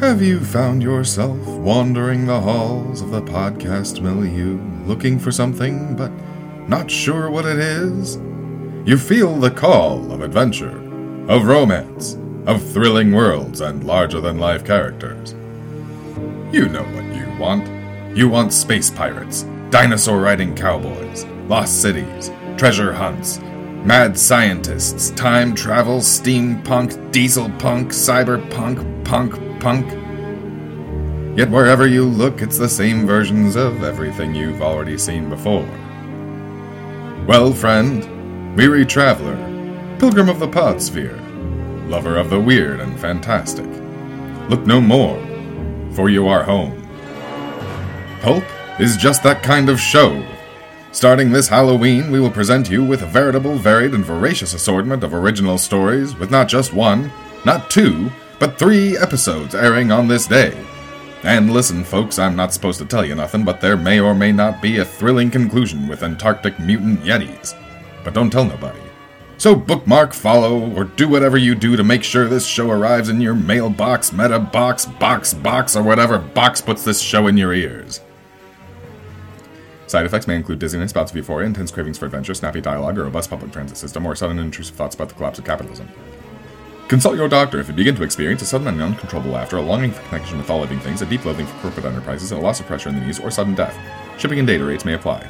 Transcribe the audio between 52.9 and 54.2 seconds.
a veritable, varied, and